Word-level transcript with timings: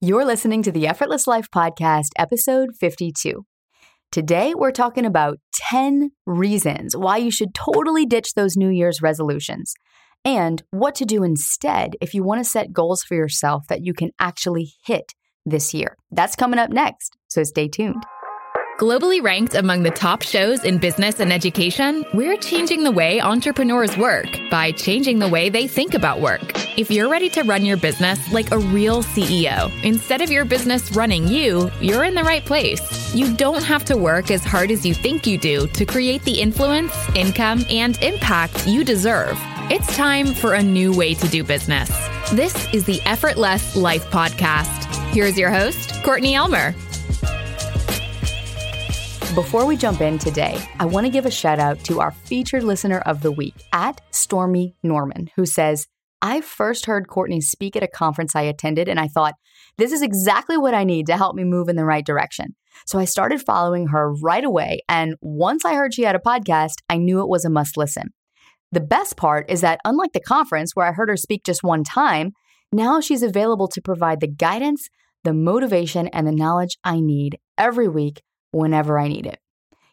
You're 0.00 0.24
listening 0.24 0.62
to 0.62 0.70
the 0.70 0.86
Effortless 0.86 1.26
Life 1.26 1.50
Podcast, 1.52 2.10
episode 2.16 2.68
52. 2.78 3.44
Today, 4.12 4.54
we're 4.54 4.70
talking 4.70 5.04
about 5.04 5.40
10 5.70 6.12
reasons 6.24 6.96
why 6.96 7.16
you 7.16 7.32
should 7.32 7.52
totally 7.52 8.06
ditch 8.06 8.34
those 8.34 8.56
New 8.56 8.68
Year's 8.68 9.02
resolutions 9.02 9.74
and 10.24 10.62
what 10.70 10.94
to 10.94 11.04
do 11.04 11.24
instead 11.24 11.96
if 12.00 12.14
you 12.14 12.22
want 12.22 12.38
to 12.38 12.48
set 12.48 12.72
goals 12.72 13.02
for 13.02 13.16
yourself 13.16 13.64
that 13.68 13.84
you 13.84 13.92
can 13.92 14.12
actually 14.20 14.70
hit 14.86 15.14
this 15.44 15.74
year. 15.74 15.96
That's 16.12 16.36
coming 16.36 16.60
up 16.60 16.70
next, 16.70 17.16
so 17.26 17.42
stay 17.42 17.66
tuned. 17.66 18.04
Globally 18.78 19.20
ranked 19.20 19.56
among 19.56 19.82
the 19.82 19.90
top 19.90 20.22
shows 20.22 20.62
in 20.62 20.78
business 20.78 21.18
and 21.18 21.32
education, 21.32 22.04
we're 22.14 22.36
changing 22.36 22.84
the 22.84 22.92
way 22.92 23.20
entrepreneurs 23.20 23.96
work 23.96 24.38
by 24.52 24.70
changing 24.70 25.18
the 25.18 25.26
way 25.26 25.48
they 25.48 25.66
think 25.66 25.94
about 25.94 26.20
work. 26.20 26.52
If 26.78 26.88
you're 26.88 27.08
ready 27.08 27.28
to 27.30 27.42
run 27.42 27.64
your 27.64 27.76
business 27.76 28.32
like 28.32 28.52
a 28.52 28.58
real 28.58 29.02
CEO, 29.02 29.72
instead 29.82 30.22
of 30.22 30.30
your 30.30 30.44
business 30.44 30.94
running 30.94 31.26
you, 31.26 31.72
you're 31.80 32.04
in 32.04 32.14
the 32.14 32.22
right 32.22 32.44
place. 32.44 33.12
You 33.12 33.34
don't 33.34 33.64
have 33.64 33.84
to 33.86 33.96
work 33.96 34.30
as 34.30 34.44
hard 34.44 34.70
as 34.70 34.86
you 34.86 34.94
think 34.94 35.26
you 35.26 35.38
do 35.38 35.66
to 35.66 35.84
create 35.84 36.22
the 36.22 36.40
influence, 36.40 36.94
income, 37.16 37.64
and 37.68 38.00
impact 38.00 38.64
you 38.64 38.84
deserve. 38.84 39.36
It's 39.72 39.96
time 39.96 40.34
for 40.34 40.54
a 40.54 40.62
new 40.62 40.96
way 40.96 41.14
to 41.14 41.26
do 41.26 41.42
business. 41.42 41.90
This 42.30 42.72
is 42.72 42.84
the 42.84 43.02
Effortless 43.06 43.74
Life 43.74 44.08
Podcast. 44.12 44.84
Here's 45.12 45.36
your 45.36 45.50
host, 45.50 46.00
Courtney 46.04 46.36
Elmer. 46.36 46.76
Before 49.38 49.66
we 49.66 49.76
jump 49.76 50.00
in 50.00 50.18
today, 50.18 50.60
I 50.80 50.84
want 50.84 51.06
to 51.06 51.12
give 51.12 51.24
a 51.24 51.30
shout 51.30 51.60
out 51.60 51.78
to 51.84 52.00
our 52.00 52.10
featured 52.10 52.64
listener 52.64 52.98
of 53.06 53.22
the 53.22 53.30
week 53.30 53.54
at 53.72 54.00
Stormy 54.10 54.74
Norman, 54.82 55.30
who 55.36 55.46
says, 55.46 55.86
I 56.20 56.40
first 56.40 56.86
heard 56.86 57.06
Courtney 57.06 57.40
speak 57.40 57.76
at 57.76 57.84
a 57.84 57.86
conference 57.86 58.34
I 58.34 58.42
attended, 58.42 58.88
and 58.88 58.98
I 58.98 59.06
thought, 59.06 59.34
this 59.76 59.92
is 59.92 60.02
exactly 60.02 60.56
what 60.56 60.74
I 60.74 60.82
need 60.82 61.06
to 61.06 61.16
help 61.16 61.36
me 61.36 61.44
move 61.44 61.68
in 61.68 61.76
the 61.76 61.84
right 61.84 62.04
direction. 62.04 62.56
So 62.84 62.98
I 62.98 63.04
started 63.04 63.40
following 63.40 63.86
her 63.86 64.12
right 64.12 64.42
away. 64.42 64.80
And 64.88 65.14
once 65.20 65.64
I 65.64 65.74
heard 65.74 65.94
she 65.94 66.02
had 66.02 66.16
a 66.16 66.18
podcast, 66.18 66.82
I 66.90 66.96
knew 66.96 67.20
it 67.20 67.28
was 67.28 67.44
a 67.44 67.48
must 67.48 67.76
listen. 67.76 68.08
The 68.72 68.80
best 68.80 69.16
part 69.16 69.48
is 69.48 69.60
that, 69.60 69.78
unlike 69.84 70.14
the 70.14 70.20
conference 70.20 70.74
where 70.74 70.88
I 70.88 70.90
heard 70.90 71.10
her 71.10 71.16
speak 71.16 71.44
just 71.44 71.62
one 71.62 71.84
time, 71.84 72.32
now 72.72 73.00
she's 73.00 73.22
available 73.22 73.68
to 73.68 73.80
provide 73.80 74.18
the 74.18 74.26
guidance, 74.26 74.88
the 75.22 75.32
motivation, 75.32 76.08
and 76.08 76.26
the 76.26 76.32
knowledge 76.32 76.76
I 76.82 76.98
need 76.98 77.38
every 77.56 77.86
week 77.86 78.22
whenever 78.52 78.98
I 78.98 79.08
need 79.08 79.26
it. 79.26 79.38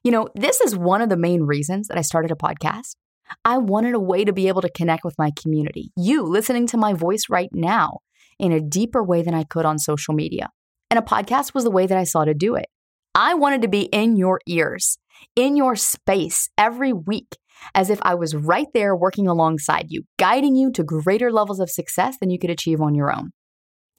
You 0.04 0.12
know, 0.12 0.30
this 0.36 0.62
is 0.62 0.76
one 0.76 1.02
of 1.02 1.10
the 1.10 1.18
main 1.18 1.44
reasons 1.44 1.88
that 1.88 1.98
I 1.98 2.02
started 2.02 2.32
a 2.32 2.36
podcast. 2.36 2.96
I 3.44 3.58
wanted 3.58 3.96
a 3.96 4.00
way 4.00 4.24
to 4.24 4.34
be 4.34 4.48
able 4.48 4.62
to 4.62 4.70
connect 4.70 5.04
with 5.04 5.16
my 5.18 5.32
community, 5.42 5.92
you 5.98 6.24
listening 6.24 6.68
to 6.68 6.78
my 6.78 6.94
voice 6.94 7.24
right 7.30 7.50
now, 7.52 8.00
in 8.38 8.52
a 8.52 8.62
deeper 8.62 9.04
way 9.04 9.24
than 9.24 9.34
I 9.34 9.44
could 9.44 9.66
on 9.66 9.80
social 9.80 10.14
media. 10.14 10.50
And 10.92 11.00
a 11.00 11.02
podcast 11.02 11.54
was 11.54 11.64
the 11.64 11.72
way 11.72 11.88
that 11.88 11.98
I 11.98 12.04
saw 12.04 12.24
to 12.24 12.34
do 12.34 12.56
it. 12.56 12.68
I 13.16 13.34
wanted 13.34 13.62
to 13.64 13.68
be 13.68 13.84
in 13.84 14.16
your 14.16 14.42
ears, 14.46 15.00
in 15.36 15.56
your 15.56 15.76
space 15.76 16.50
every 16.58 16.94
week, 16.94 17.38
as 17.74 17.90
if 17.90 18.00
I 18.04 18.14
was 18.14 18.36
right 18.36 18.68
there 18.74 18.96
working 18.96 19.28
alongside 19.28 19.88
you, 19.90 20.04
guiding 20.20 20.56
you 20.56 20.72
to 20.74 20.84
greater 20.84 21.32
levels 21.32 21.60
of 21.60 21.70
success 21.70 22.18
than 22.20 22.30
you 22.30 22.38
could 22.38 22.50
achieve 22.50 22.82
on 22.82 22.94
your 22.94 23.12
own 23.12 23.32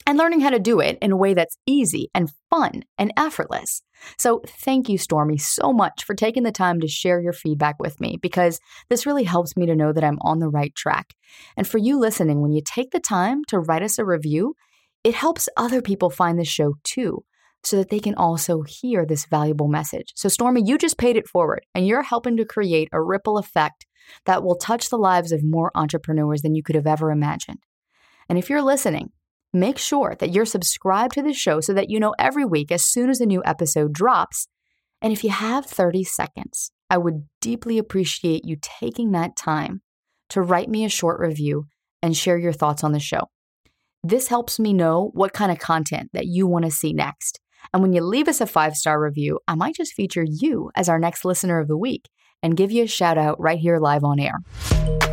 and 0.07 0.17
learning 0.17 0.41
how 0.41 0.51
to 0.51 0.59
do 0.59 0.81
it 0.81 0.97
in 1.03 1.13
a 1.13 1.17
way 1.17 1.35
that's 1.35 1.59
easy 1.67 2.09
and 2.15 2.31
fun 2.49 2.85
and 2.97 3.13
effortless. 3.17 3.83
So, 4.19 4.43
thank 4.47 4.89
you, 4.89 4.99
Stormy, 4.99 5.39
so 5.39 5.73
much 5.73 6.05
for 6.05 6.15
taking 6.15 6.45
the 6.45 6.53
time 6.53 6.81
to 6.81 6.89
share 6.89 7.21
your 7.21 7.33
feedback 7.33 7.77
with 7.81 8.01
me 8.01 8.19
because 8.21 8.61
this 8.89 9.07
really 9.07 9.25
helps 9.25 9.57
me 9.57 9.67
to 9.67 9.75
know 9.75 9.93
that 9.93 10.05
I'm 10.05 10.19
on 10.21 10.39
the 10.39 10.49
right 10.49 10.75
track. 10.75 11.15
And 11.57 11.67
for 11.67 11.79
you 11.79 11.99
listening, 11.99 12.41
when 12.41 12.53
you 12.53 12.63
take 12.65 12.91
the 12.91 13.01
time 13.01 13.43
to 13.49 13.59
write 13.59 13.83
us 13.83 13.99
a 13.99 14.05
review, 14.05 14.55
it 15.03 15.15
helps 15.15 15.49
other 15.57 15.83
people 15.83 16.11
find 16.11 16.39
the 16.39 16.45
show 16.45 16.75
too, 16.85 17.25
so 17.65 17.77
that 17.77 17.91
they 17.91 18.01
can 18.01 18.15
also 18.15 18.63
hear 18.63 19.05
this 19.05 19.27
valuable 19.27 19.69
message. 19.69 20.13
So, 20.15 20.29
Stormy, 20.29 20.63
you 20.65 20.79
just 20.79 20.99
paid 20.99 21.17
it 21.17 21.29
forward, 21.29 21.65
and 21.75 21.87
you're 21.87 22.03
helping 22.03 22.37
to 22.37 22.45
create 22.45 22.89
a 22.93 23.03
ripple 23.03 23.39
effect 23.39 23.87
that 24.27 24.43
will 24.43 24.57
touch 24.57 24.89
the 24.89 24.99
lives 24.99 25.33
of 25.33 25.43
more 25.43 25.73
entrepreneurs 25.75 26.43
than 26.43 26.55
you 26.55 26.63
could 26.63 26.77
have 26.77 26.87
ever 26.87 27.11
imagined. 27.11 27.59
And 28.29 28.39
if 28.39 28.51
you're 28.51 28.63
listening, 28.63 29.11
Make 29.57 29.79
sure 29.79 30.15
that 30.19 30.35
you're 30.35 30.45
subscribed 30.45 31.15
to 31.15 31.23
the 31.23 31.33
show 31.33 31.63
so 31.63 31.73
that 31.73 31.89
you 31.89 31.99
know 31.99 32.15
every 32.19 32.45
week 32.45 32.71
as 32.71 32.85
soon 32.85 33.09
as 33.09 33.23
a 33.23 33.27
new 33.27 33.43
episode 33.47 33.95
drops. 33.95 34.49
And 35.01 35.15
if 35.15 35.25
you 35.25 35.31
have 35.31 35.65
30 35.65 36.05
seconds, 36.05 36.73
I 36.91 36.99
would 36.99 37.27
deeply 37.41 37.79
appreciate 37.79 38.45
you 38.45 38.59
taking 38.61 39.13
that 39.13 39.35
time 39.35 39.81
to 40.29 40.43
write 40.43 40.69
me 40.69 40.85
a 40.85 40.91
short 40.91 41.19
review 41.21 41.65
and 42.03 42.15
share 42.15 42.37
your 42.37 42.53
thoughts 42.53 42.85
on 42.85 42.93
the 42.93 43.01
show. 43.01 43.31
This 44.05 44.29
helps 44.29 44.59
me 44.59 44.75
know 44.75 45.11
what 45.15 45.33
kind 45.33 45.51
of 45.51 45.59
content 45.59 46.11
that 46.13 46.27
you 46.27 46.47
want 46.47 46.67
to 46.67 46.71
see 46.71 46.93
next. 46.93 47.41
And 47.73 47.81
when 47.81 47.95
you 47.95 48.03
leave 48.03 48.29
us 48.29 48.43
a 48.43 48.47
five 48.47 48.75
star 48.75 49.03
review, 49.03 49.41
I 49.49 49.55
might 49.55 49.75
just 49.75 49.95
feature 49.95 50.27
you 50.29 50.71
as 50.75 50.91
our 50.91 50.99
next 50.99 51.25
listener 51.25 51.61
of 51.61 51.69
the 51.69 51.79
week 51.79 52.11
and 52.43 52.59
give 52.59 52.73
you 52.73 52.83
a 52.83 52.89
shout 52.89 53.17
out 53.17 53.41
right 53.41 53.59
here 53.59 53.79
live 53.79 54.05
on 54.05 54.21
air. 54.21 55.06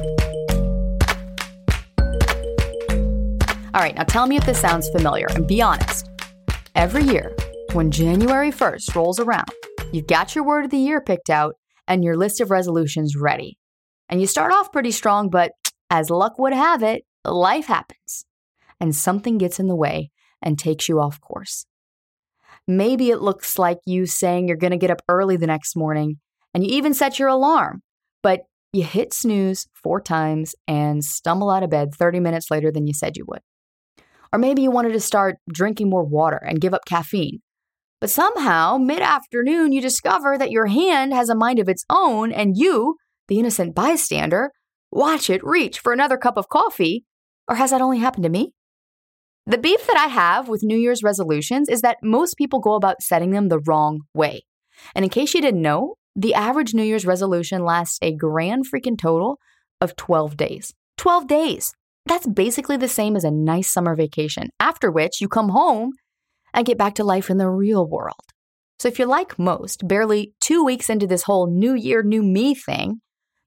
All 3.76 3.82
right, 3.82 3.96
now 3.96 4.04
tell 4.04 4.28
me 4.28 4.38
if 4.38 4.46
this 4.46 4.62
sounds 4.62 4.88
familiar 4.90 5.26
and 5.32 5.48
be 5.48 5.60
honest. 5.60 6.08
Every 6.76 7.04
year, 7.06 7.36
when 7.72 7.90
January 7.90 8.52
1st 8.52 8.94
rolls 8.94 9.20
around, 9.20 9.50
you've 9.92 10.06
got 10.06 10.36
your 10.36 10.44
word 10.44 10.66
of 10.66 10.70
the 10.70 10.78
year 10.78 11.02
picked 11.02 11.32
out 11.32 11.56
and 11.88 12.04
your 12.04 12.16
list 12.16 12.40
of 12.40 12.52
resolutions 12.52 13.16
ready. 13.16 13.58
And 14.10 14.22
you 14.22 14.28
start 14.28 14.52
off 14.52 14.72
pretty 14.72 14.92
strong, 14.92 15.32
but 15.32 15.54
as 15.90 16.12
luck 16.12 16.38
would 16.38 16.54
have 16.54 16.84
it, 16.84 17.04
life 17.26 17.66
happens 17.66 18.26
and 18.80 18.96
something 18.96 19.40
gets 19.40 19.60
in 19.60 19.66
the 19.66 19.76
way 19.76 20.12
and 20.40 20.60
takes 20.60 20.88
you 20.88 21.00
off 21.00 21.20
course. 21.20 21.66
Maybe 22.68 23.10
it 23.10 23.22
looks 23.22 23.58
like 23.58 23.80
you 23.88 24.06
saying 24.06 24.48
you're 24.48 24.56
going 24.56 24.70
to 24.70 24.78
get 24.78 24.92
up 24.92 25.02
early 25.10 25.36
the 25.36 25.48
next 25.48 25.76
morning 25.76 26.20
and 26.54 26.64
you 26.64 26.76
even 26.76 26.94
set 26.94 27.18
your 27.18 27.30
alarm, 27.30 27.82
but 28.22 28.42
you 28.72 28.84
hit 28.84 29.14
snooze 29.14 29.66
four 29.74 30.00
times 30.00 30.54
and 30.68 31.04
stumble 31.04 31.50
out 31.50 31.64
of 31.64 31.72
bed 31.72 31.96
30 31.96 32.20
minutes 32.20 32.52
later 32.52 32.72
than 32.72 32.86
you 32.86 32.94
said 32.94 33.18
you 33.18 33.26
would. 33.28 33.42
Or 34.34 34.40
maybe 34.40 34.64
you 34.64 34.72
wanted 34.72 34.94
to 34.94 35.00
start 35.00 35.38
drinking 35.48 35.92
more 35.92 36.04
water 36.04 36.42
and 36.44 36.60
give 36.60 36.74
up 36.74 36.86
caffeine. 36.88 37.40
But 38.02 38.10
somehow, 38.10 38.78
mid 38.78 39.02
afternoon, 39.02 39.72
you 39.72 39.80
discover 39.80 40.38
that 40.38 40.52
your 40.52 40.66
hand 40.66 41.14
has 41.14 41.30
a 41.30 41.36
mind 41.36 41.60
of 41.60 41.70
its 41.70 41.86
own 41.90 42.32
and 42.34 42.58
you, 42.58 42.98
the 43.28 43.40
innocent 43.40 43.76
bystander, 43.76 44.52
watch 44.92 45.30
it 45.30 45.44
reach 45.44 45.80
for 45.80 45.94
another 45.94 46.18
cup 46.18 46.36
of 46.36 46.50
coffee. 46.50 47.06
Or 47.48 47.56
has 47.56 47.70
that 47.70 47.82
only 47.82 48.00
happened 48.00 48.24
to 48.24 48.30
me? 48.30 48.54
The 49.46 49.58
beef 49.58 49.86
that 49.86 49.98
I 49.98 50.08
have 50.08 50.50
with 50.50 50.64
New 50.64 50.78
Year's 50.78 51.04
resolutions 51.04 51.70
is 51.70 51.82
that 51.82 51.98
most 52.02 52.36
people 52.36 52.60
go 52.60 52.74
about 52.74 53.02
setting 53.02 53.32
them 53.32 53.50
the 53.50 53.60
wrong 53.60 54.02
way. 54.14 54.44
And 54.96 55.06
in 55.06 55.10
case 55.10 55.34
you 55.34 55.42
didn't 55.42 55.62
know, 55.62 55.96
the 56.16 56.34
average 56.34 56.74
New 56.74 56.84
Year's 56.84 57.06
resolution 57.06 57.64
lasts 57.64 58.00
a 58.02 58.16
grand 58.16 58.66
freaking 58.66 58.98
total 58.98 59.38
of 59.80 59.96
12 59.96 60.38
days. 60.38 60.74
12 60.98 61.28
days. 61.28 61.74
That's 62.06 62.28
basically 62.28 62.78
the 62.78 62.88
same 62.88 63.16
as 63.16 63.24
a 63.24 63.32
nice 63.32 63.72
summer 63.72 63.96
vacation, 63.96 64.50
after 64.60 64.92
which 64.92 65.22
you 65.22 65.28
come 65.28 65.50
home 65.50 65.92
and 66.54 66.66
get 66.66 66.78
back 66.78 66.96
to 66.96 67.04
life 67.04 67.30
in 67.30 67.38
the 67.38 67.50
real 67.50 67.88
world. 67.88 68.20
So, 68.80 68.88
if 68.88 69.00
you're 69.00 69.08
like 69.08 69.40
most, 69.40 69.88
barely 69.88 70.34
two 70.42 70.66
weeks 70.66 70.90
into 70.90 71.08
this 71.08 71.24
whole 71.24 71.48
new 71.48 71.74
year, 71.74 72.04
new 72.04 72.22
me 72.22 72.54
thing, 72.54 73.00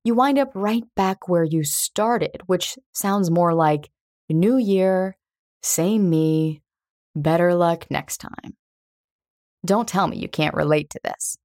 you 0.04 0.14
wind 0.14 0.38
up 0.38 0.52
right 0.54 0.84
back 0.94 1.28
where 1.28 1.44
you 1.44 1.64
started, 1.64 2.40
which 2.46 2.78
sounds 2.94 3.30
more 3.30 3.52
like 3.52 3.90
new 4.30 4.56
year, 4.56 5.16
same 5.62 6.08
me, 6.08 6.62
better 7.14 7.54
luck 7.54 7.86
next 7.90 8.18
time. 8.18 8.56
Don't 9.64 9.88
tell 9.88 10.06
me 10.06 10.16
you 10.16 10.28
can't 10.28 10.54
relate 10.54 10.90
to 10.90 11.00
this. 11.02 11.36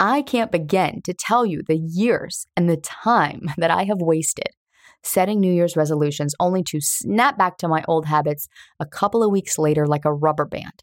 I 0.00 0.22
can't 0.22 0.50
begin 0.50 1.02
to 1.02 1.14
tell 1.14 1.46
you 1.46 1.62
the 1.62 1.76
years 1.76 2.46
and 2.56 2.68
the 2.68 2.78
time 2.78 3.42
that 3.58 3.70
I 3.70 3.84
have 3.84 4.00
wasted 4.00 4.48
setting 5.06 5.40
New 5.40 5.52
Year's 5.52 5.76
resolutions 5.76 6.34
only 6.40 6.62
to 6.64 6.80
snap 6.80 7.38
back 7.38 7.58
to 7.58 7.68
my 7.68 7.84
old 7.88 8.06
habits 8.06 8.48
a 8.80 8.86
couple 8.86 9.22
of 9.22 9.30
weeks 9.30 9.58
later 9.58 9.86
like 9.86 10.04
a 10.04 10.12
rubber 10.12 10.44
band. 10.44 10.82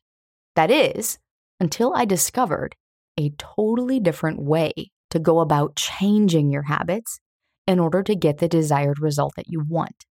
That 0.55 0.71
is, 0.71 1.19
until 1.59 1.93
I 1.95 2.05
discovered 2.05 2.75
a 3.19 3.31
totally 3.37 3.99
different 3.99 4.41
way 4.41 4.71
to 5.11 5.19
go 5.19 5.39
about 5.39 5.75
changing 5.75 6.51
your 6.51 6.63
habits 6.63 7.19
in 7.67 7.79
order 7.79 8.03
to 8.03 8.15
get 8.15 8.39
the 8.39 8.47
desired 8.47 8.99
result 8.99 9.33
that 9.35 9.47
you 9.47 9.63
want. 9.67 10.05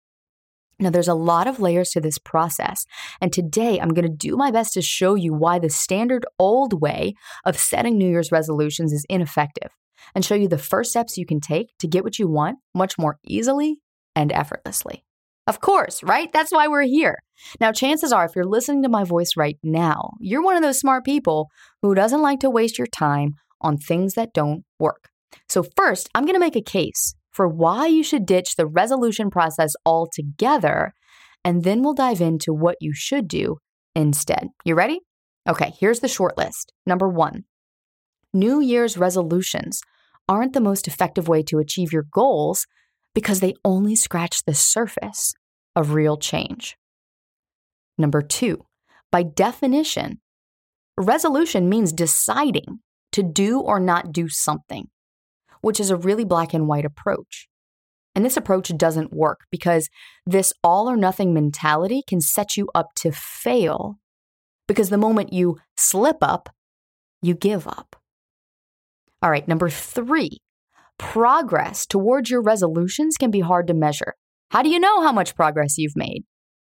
Now, 0.80 0.90
there's 0.90 1.08
a 1.08 1.14
lot 1.14 1.48
of 1.48 1.58
layers 1.58 1.90
to 1.90 2.00
this 2.00 2.18
process, 2.18 2.84
and 3.20 3.32
today 3.32 3.80
I'm 3.80 3.94
going 3.94 4.06
to 4.06 4.16
do 4.16 4.36
my 4.36 4.52
best 4.52 4.74
to 4.74 4.82
show 4.82 5.16
you 5.16 5.34
why 5.34 5.58
the 5.58 5.70
standard 5.70 6.24
old 6.38 6.80
way 6.80 7.14
of 7.44 7.58
setting 7.58 7.98
New 7.98 8.08
Year's 8.08 8.30
resolutions 8.30 8.92
is 8.92 9.04
ineffective 9.08 9.70
and 10.14 10.24
show 10.24 10.36
you 10.36 10.46
the 10.46 10.58
first 10.58 10.90
steps 10.90 11.18
you 11.18 11.26
can 11.26 11.40
take 11.40 11.76
to 11.78 11.88
get 11.88 12.04
what 12.04 12.18
you 12.18 12.28
want 12.28 12.58
much 12.74 12.96
more 12.96 13.18
easily 13.24 13.80
and 14.18 14.32
effortlessly. 14.32 15.04
Of 15.46 15.60
course, 15.60 16.02
right? 16.02 16.30
That's 16.32 16.50
why 16.50 16.66
we're 16.66 16.82
here. 16.82 17.18
Now, 17.60 17.70
chances 17.70 18.12
are, 18.12 18.26
if 18.26 18.32
you're 18.34 18.44
listening 18.44 18.82
to 18.82 18.88
my 18.88 19.04
voice 19.04 19.36
right 19.36 19.56
now, 19.62 20.10
you're 20.18 20.42
one 20.42 20.56
of 20.56 20.62
those 20.62 20.80
smart 20.80 21.04
people 21.04 21.46
who 21.80 21.94
doesn't 21.94 22.20
like 22.20 22.40
to 22.40 22.50
waste 22.50 22.78
your 22.78 22.88
time 22.88 23.34
on 23.60 23.78
things 23.78 24.14
that 24.14 24.34
don't 24.34 24.64
work. 24.80 25.08
So, 25.48 25.64
first, 25.76 26.10
I'm 26.14 26.24
going 26.24 26.34
to 26.34 26.40
make 26.40 26.56
a 26.56 26.60
case 26.60 27.14
for 27.30 27.46
why 27.46 27.86
you 27.86 28.02
should 28.02 28.26
ditch 28.26 28.56
the 28.56 28.66
resolution 28.66 29.30
process 29.30 29.72
altogether, 29.86 30.92
and 31.44 31.62
then 31.62 31.82
we'll 31.82 31.94
dive 31.94 32.20
into 32.20 32.52
what 32.52 32.76
you 32.80 32.92
should 32.92 33.28
do 33.28 33.58
instead. 33.94 34.48
You 34.64 34.74
ready? 34.74 35.00
Okay, 35.48 35.72
here's 35.78 36.00
the 36.00 36.08
short 36.08 36.36
list. 36.36 36.72
Number 36.84 37.08
one, 37.08 37.44
New 38.34 38.60
Year's 38.60 38.98
resolutions 38.98 39.80
aren't 40.28 40.54
the 40.54 40.60
most 40.60 40.88
effective 40.88 41.28
way 41.28 41.42
to 41.44 41.58
achieve 41.58 41.92
your 41.92 42.04
goals 42.12 42.66
because 43.18 43.40
they 43.40 43.52
only 43.64 43.96
scratch 43.96 44.44
the 44.44 44.54
surface 44.54 45.34
of 45.74 45.92
real 45.92 46.16
change. 46.16 46.76
Number 47.98 48.22
two, 48.22 48.64
by 49.10 49.24
definition, 49.24 50.20
resolution 50.96 51.68
means 51.68 51.92
deciding 51.92 52.78
to 53.10 53.24
do 53.24 53.58
or 53.58 53.80
not 53.80 54.12
do 54.12 54.28
something, 54.28 54.86
which 55.62 55.80
is 55.80 55.90
a 55.90 55.96
really 55.96 56.24
black 56.24 56.54
and 56.54 56.68
white 56.68 56.84
approach. 56.84 57.48
And 58.14 58.24
this 58.24 58.36
approach 58.36 58.68
doesn't 58.76 59.12
work 59.12 59.40
because 59.50 59.90
this 60.24 60.52
all 60.62 60.88
or 60.88 60.96
nothing 60.96 61.34
mentality 61.34 62.04
can 62.06 62.20
set 62.20 62.56
you 62.56 62.68
up 62.72 62.90
to 62.98 63.10
fail 63.10 63.98
because 64.68 64.90
the 64.90 64.96
moment 64.96 65.32
you 65.32 65.56
slip 65.76 66.18
up, 66.22 66.50
you 67.20 67.34
give 67.34 67.66
up. 67.66 67.96
All 69.20 69.30
right, 69.30 69.48
number 69.48 69.68
three, 69.68 70.38
progress 70.98 71.86
towards 71.86 72.30
your 72.30 72.42
resolutions 72.42 73.16
can 73.16 73.30
be 73.30 73.40
hard 73.40 73.66
to 73.68 73.74
measure. 73.74 74.14
How 74.50 74.62
do 74.62 74.70
you 74.70 74.80
know 74.80 75.00
how 75.02 75.12
much 75.12 75.36
progress 75.36 75.78
you've 75.78 75.96
made? 75.96 76.24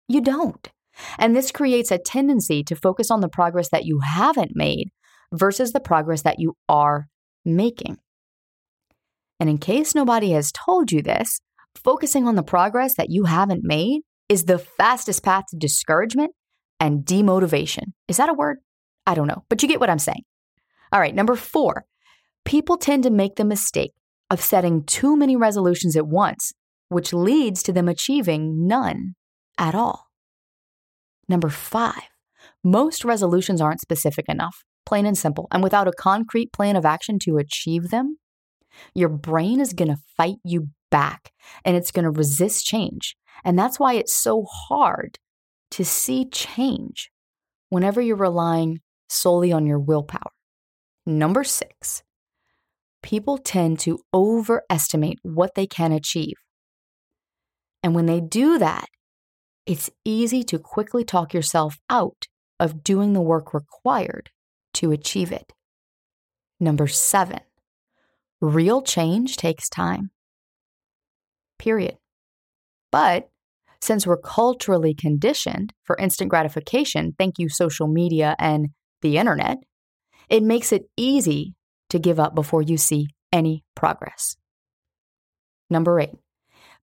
You 0.07 0.21
don't. 0.21 0.69
And 1.17 1.35
this 1.35 1.51
creates 1.51 1.91
a 1.91 1.97
tendency 1.97 2.63
to 2.63 2.75
focus 2.75 3.09
on 3.09 3.21
the 3.21 3.29
progress 3.29 3.69
that 3.69 3.85
you 3.85 3.99
haven't 3.99 4.51
made 4.55 4.89
versus 5.33 5.71
the 5.71 5.79
progress 5.79 6.23
that 6.23 6.39
you 6.39 6.55
are 6.67 7.07
making. 7.45 7.97
And 9.39 9.49
in 9.49 9.57
case 9.57 9.95
nobody 9.95 10.31
has 10.31 10.51
told 10.51 10.91
you 10.91 11.01
this, 11.01 11.39
focusing 11.75 12.27
on 12.27 12.35
the 12.35 12.43
progress 12.43 12.95
that 12.95 13.09
you 13.09 13.25
haven't 13.25 13.63
made 13.63 14.01
is 14.27 14.45
the 14.45 14.59
fastest 14.59 15.23
path 15.23 15.45
to 15.49 15.57
discouragement 15.57 16.31
and 16.79 17.05
demotivation. 17.05 17.93
Is 18.07 18.17
that 18.17 18.29
a 18.29 18.33
word? 18.33 18.57
I 19.05 19.15
don't 19.15 19.27
know, 19.27 19.43
but 19.49 19.61
you 19.61 19.67
get 19.67 19.79
what 19.79 19.89
I'm 19.89 19.99
saying. 19.99 20.23
All 20.91 20.99
right, 20.99 21.15
number 21.15 21.35
four, 21.35 21.85
people 22.45 22.77
tend 22.77 23.03
to 23.03 23.09
make 23.09 23.35
the 23.35 23.45
mistake 23.45 23.93
of 24.29 24.41
setting 24.41 24.83
too 24.83 25.15
many 25.15 25.35
resolutions 25.35 25.95
at 25.95 26.07
once, 26.07 26.51
which 26.89 27.13
leads 27.13 27.63
to 27.63 27.73
them 27.73 27.87
achieving 27.87 28.67
none 28.67 29.15
at 29.57 29.75
all. 29.75 30.07
Number 31.27 31.49
five, 31.49 32.09
most 32.63 33.05
resolutions 33.05 33.61
aren't 33.61 33.81
specific 33.81 34.25
enough, 34.27 34.63
plain 34.85 35.05
and 35.05 35.17
simple. 35.17 35.47
And 35.51 35.63
without 35.63 35.87
a 35.87 35.93
concrete 35.93 36.51
plan 36.51 36.75
of 36.75 36.85
action 36.85 37.19
to 37.19 37.37
achieve 37.37 37.89
them, 37.89 38.17
your 38.93 39.09
brain 39.09 39.59
is 39.59 39.73
going 39.73 39.89
to 39.89 40.01
fight 40.17 40.37
you 40.43 40.69
back 40.89 41.31
and 41.63 41.75
it's 41.75 41.91
going 41.91 42.05
to 42.05 42.11
resist 42.11 42.65
change. 42.65 43.15
And 43.43 43.57
that's 43.57 43.79
why 43.79 43.93
it's 43.93 44.15
so 44.15 44.45
hard 44.67 45.17
to 45.71 45.85
see 45.85 46.27
change 46.29 47.09
whenever 47.69 48.01
you're 48.01 48.15
relying 48.15 48.79
solely 49.07 49.51
on 49.51 49.65
your 49.65 49.79
willpower. 49.79 50.31
Number 51.05 51.43
six, 51.43 52.03
people 53.01 53.37
tend 53.37 53.79
to 53.79 53.99
overestimate 54.13 55.19
what 55.23 55.55
they 55.55 55.67
can 55.67 55.91
achieve. 55.91 56.35
And 57.83 57.95
when 57.95 58.05
they 58.05 58.19
do 58.19 58.57
that, 58.57 58.87
it's 59.65 59.89
easy 60.03 60.43
to 60.45 60.59
quickly 60.59 61.03
talk 61.03 61.33
yourself 61.33 61.77
out 61.89 62.27
of 62.59 62.83
doing 62.83 63.13
the 63.13 63.21
work 63.21 63.53
required 63.53 64.29
to 64.73 64.91
achieve 64.91 65.31
it. 65.31 65.53
Number 66.59 66.87
seven, 66.87 67.39
real 68.41 68.81
change 68.81 69.37
takes 69.37 69.69
time. 69.69 70.11
Period. 71.57 71.97
But 72.91 73.29
since 73.81 74.05
we're 74.05 74.17
culturally 74.17 74.93
conditioned 74.93 75.73
for 75.83 75.95
instant 75.97 76.29
gratification, 76.29 77.13
thank 77.17 77.39
you, 77.39 77.47
social 77.47 77.87
media 77.87 78.35
and 78.39 78.69
the 79.01 79.17
internet, 79.17 79.57
it 80.29 80.43
makes 80.43 80.73
it 80.73 80.83
easy 80.97 81.55
to 81.89 81.99
give 81.99 82.19
up 82.19 82.35
before 82.35 82.61
you 82.61 82.77
see 82.77 83.07
any 83.31 83.63
progress. 83.75 84.35
Number 85.69 85.99
eight, 85.99 86.17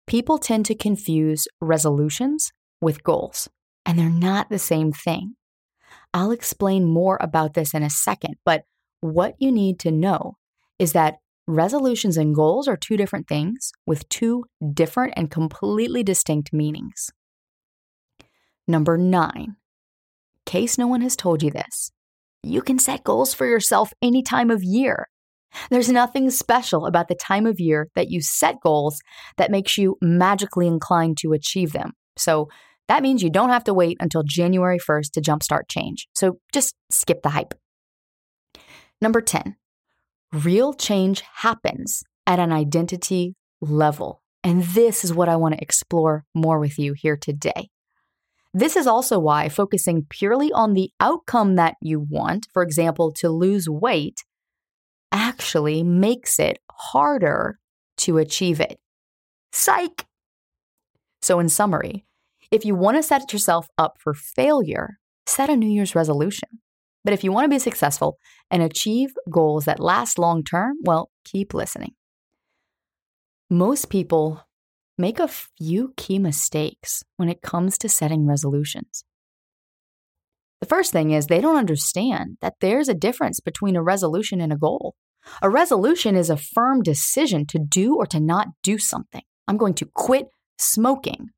people 0.07 0.39
tend 0.39 0.67
to 0.67 0.75
confuse 0.75 1.49
resolutions 1.61 2.53
with 2.81 3.03
goals, 3.03 3.49
and 3.85 3.99
they're 3.99 4.11
not 4.11 4.51
the 4.51 4.59
same 4.59 4.93
thing. 4.93 5.35
I'll 6.15 6.31
explain 6.31 6.85
more 6.85 7.19
about 7.21 7.55
this 7.55 7.75
in 7.75 7.83
a 7.83 7.91
second, 7.91 8.37
but 8.45 8.63
what 9.01 9.35
you 9.39 9.51
need 9.53 9.79
to 9.81 9.91
know 9.91 10.37
is 10.79 10.93
that 10.93 11.17
resolutions 11.47 12.17
and 12.17 12.35
goals 12.35 12.69
are 12.69 12.77
two 12.77 12.97
different 12.97 13.29
things 13.29 13.73
with 13.87 14.09
two 14.09 14.45
different 14.73 15.15
and 15.17 15.31
completely 15.31 16.03
distinct 16.03 16.53
meanings. 16.53 17.11
Number 18.69 18.99
nine, 18.99 19.57
case 20.45 20.77
no 20.77 20.87
one 20.87 21.03
has 21.03 21.17
told 21.17 21.43
you 21.43 21.51
this, 21.51 21.93
you 22.47 22.63
can 22.63 22.79
set 22.79 23.05
goals 23.05 23.35
for 23.35 23.47
yourself 23.47 23.93
any 24.03 24.23
time 24.23 24.51
of 24.51 24.63
year. 24.63 25.09
There's 25.71 25.91
nothing 25.91 26.31
special 26.31 26.87
about 26.87 27.09
the 27.09 27.15
time 27.15 27.47
of 27.47 27.61
year 27.61 27.89
that 27.95 28.11
you 28.11 28.21
set 28.21 28.61
goals 28.63 29.01
that 29.37 29.51
makes 29.51 29.79
you 29.79 29.97
magically 30.01 30.67
inclined 30.67 31.19
to 31.19 31.33
achieve 31.33 31.73
them. 31.73 31.93
So 32.17 32.49
that 32.89 33.03
means 33.03 33.23
you 33.23 33.31
don't 33.31 33.51
have 33.51 33.65
to 33.65 33.75
wait 33.75 33.97
until 34.01 34.23
January 34.23 34.79
1st 34.79 35.13
to 35.13 35.21
jumpstart 35.21 35.63
change. 35.69 36.09
So 36.15 36.39
just 36.53 36.75
skip 36.91 37.23
the 37.23 37.31
hype. 37.31 37.55
Number 39.01 39.21
10, 39.21 39.57
real 40.33 40.73
change 40.73 41.23
happens 41.37 42.03
at 42.27 42.39
an 42.39 42.53
identity 42.53 43.35
level. 43.61 44.23
And 44.43 44.63
this 44.63 45.05
is 45.05 45.13
what 45.13 45.29
I 45.29 45.37
want 45.37 45.55
to 45.55 45.63
explore 45.63 46.25
more 46.35 46.59
with 46.59 46.79
you 46.79 46.95
here 46.95 47.17
today. 47.17 47.69
This 48.59 48.75
is 48.75 48.87
also 48.87 49.19
why 49.19 49.51
focusing 49.51 50.07
purely 50.09 50.51
on 50.51 50.73
the 50.73 50.91
outcome 50.99 51.57
that 51.57 51.75
you 51.83 52.01
want, 52.01 52.47
for 52.55 52.63
example, 52.63 53.13
to 53.19 53.29
lose 53.29 53.69
weight, 53.69 54.25
actually 55.13 55.83
makes 55.83 56.39
it 56.39 56.59
harder 56.71 57.59
to 57.99 58.17
achieve 58.17 58.59
it. 58.59 58.79
Psych! 59.53 60.07
So, 61.21 61.39
in 61.39 61.51
summary, 61.51 62.07
if 62.51 62.65
you 62.65 62.75
want 62.75 62.97
to 62.97 63.03
set 63.03 63.31
yourself 63.31 63.69
up 63.77 63.99
for 63.99 64.15
failure, 64.15 65.01
set 65.27 65.51
a 65.51 65.57
New 65.57 65.69
Year's 65.69 65.95
resolution. 65.95 66.49
But 67.05 67.13
if 67.13 67.23
you 67.23 67.33
want 67.33 67.45
to 67.45 67.55
be 67.55 67.59
successful 67.59 68.17
and 68.51 68.63
achieve 68.63 69.11
goals 69.29 69.67
that 69.67 69.81
last 69.81 70.19
long 70.19 70.43
term, 70.43 70.79
well, 70.81 71.11
keep 71.27 71.53
listening. 71.53 71.93
Most 73.51 73.91
people 73.91 74.46
make 74.99 75.19
a 75.19 75.29
few 75.29 75.93
key 75.97 76.19
mistakes 76.19 77.03
when 77.17 77.29
it 77.29 77.43
comes 77.43 77.79
to 77.79 77.89
setting 77.89 78.27
resolutions. 78.27 79.05
The 80.61 80.67
first 80.67 80.93
thing 80.93 81.11
is 81.11 81.27
they 81.27 81.41
don't 81.41 81.57
understand 81.57 82.39
that 82.41 82.55
there's 82.61 82.89
a 82.89 82.95
difference 82.95 83.41
between 83.41 83.77
a 83.77 83.83
resolution 83.83 84.41
and 84.41 84.53
a 84.53 84.57
goal. 84.57 84.95
A 85.43 85.51
resolution 85.51 86.17
is 86.17 86.31
a 86.31 86.37
firm 86.37 86.83
decision 86.83 87.47
to 87.47 87.59
do 87.59 87.97
or 87.97 88.07
to 88.07 88.21
not 88.21 88.49
do 88.63 88.79
something. 88.79 89.23
I'm 89.47 89.57
going 89.57 89.75
to 89.75 89.91
quit 89.95 90.27
smoking 90.59 91.31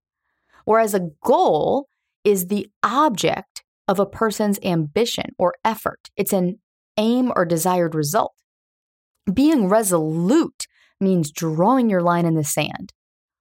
Whereas 0.68 0.92
a 0.92 1.08
goal 1.24 1.88
is 2.24 2.48
the 2.48 2.68
object 2.82 3.64
of 3.88 3.98
a 3.98 4.04
person's 4.04 4.58
ambition 4.62 5.34
or 5.38 5.54
effort, 5.64 6.10
it's 6.14 6.34
an 6.34 6.58
aim 6.98 7.32
or 7.34 7.46
desired 7.46 7.94
result. 7.94 8.34
Being 9.32 9.70
resolute 9.70 10.66
means 11.00 11.30
drawing 11.30 11.88
your 11.88 12.02
line 12.02 12.26
in 12.26 12.34
the 12.34 12.44
sand, 12.44 12.92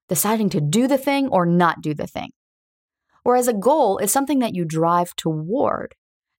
deciding 0.10 0.50
to 0.50 0.62
do 0.62 0.88
the 0.88 0.98
thing 0.98 1.28
or 1.28 1.46
not 1.46 1.82
do 1.82 1.94
the 1.94 2.08
thing. 2.08 2.30
Whereas 3.24 3.48
a 3.48 3.54
goal 3.54 3.98
is 3.98 4.12
something 4.12 4.40
that 4.40 4.56
you 4.56 4.66
drive 4.66 5.16
toward 5.16 5.96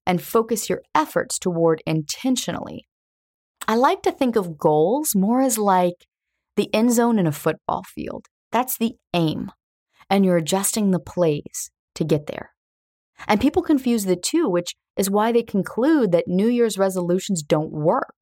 and 0.07 0.23
focus 0.23 0.71
your 0.71 0.83
efforts 0.95 1.39
toward 1.39 1.83
intentionally. 1.87 2.87
I 3.67 3.77
like 3.77 4.03
to 4.03 4.13
think 4.13 4.37
of 4.37 4.57
goals 4.57 5.15
more 5.15 5.43
as 5.43 5.59
like 5.59 6.07
the 6.57 6.73
end 6.75 6.93
zone 6.93 7.19
in 7.19 7.27
a 7.27 7.33
football 7.33 7.83
field. 7.83 8.27
That's 8.51 8.79
the 8.79 8.95
aim 9.13 9.53
and 10.11 10.25
you're 10.25 10.37
adjusting 10.37 10.91
the 10.91 11.01
plays 11.01 11.71
to 11.95 12.05
get 12.05 12.27
there. 12.27 12.51
And 13.27 13.41
people 13.41 13.63
confuse 13.63 14.05
the 14.05 14.17
two, 14.17 14.49
which 14.49 14.75
is 14.97 15.11
why 15.11 15.33
they 15.33 15.43
conclude 15.43 16.13
that 16.13 16.29
New 16.29 16.49
Year's 16.49 16.79
resolutions 16.79 17.43
don't 17.43 17.73
work. 17.73 18.15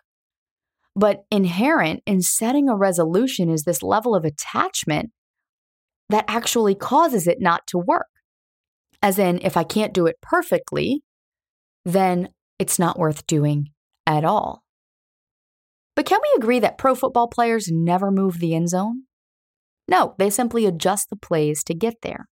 But 0.95 1.25
inherent 1.31 2.03
in 2.07 2.23
setting 2.23 2.69
a 2.69 2.77
resolution 2.77 3.51
is 3.51 3.63
this 3.63 3.83
level 3.83 4.15
of 4.15 4.25
attachment 4.25 5.11
that 6.09 6.25
actually 6.29 6.75
causes 6.75 7.27
it 7.27 7.41
not 7.41 7.67
to 7.69 7.79
work. 7.79 8.07
As 9.03 9.19
in, 9.19 9.41
if 9.43 9.57
I 9.57 9.65
can't 9.65 9.93
do 9.93 10.07
it 10.07 10.17
perfectly, 10.23 11.03
then 11.85 12.31
it's 12.59 12.79
not 12.79 12.99
worth 12.99 13.27
doing 13.27 13.71
at 14.07 14.25
all. 14.25 14.63
But 15.95 16.07
can 16.07 16.21
we 16.23 16.35
agree 16.37 16.61
that 16.61 16.79
pro 16.79 16.95
football 16.95 17.29
players 17.29 17.69
never 17.71 18.11
move 18.11 18.39
the 18.39 18.55
end 18.55 18.69
zone? 18.69 19.03
No, 19.89 20.15
they 20.19 20.31
simply 20.31 20.67
adjust 20.67 21.11
the 21.11 21.17
plays 21.17 21.63
to 21.65 21.75
get 21.75 21.95
there. 22.03 22.27